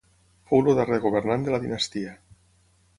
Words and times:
Fou 0.51 0.63
el 0.71 0.79
darrer 0.79 0.99
governant 1.05 1.47
de 1.49 1.55
la 1.57 1.63
dinastia. 1.69 2.19